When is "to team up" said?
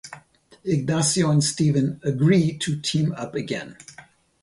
2.57-3.35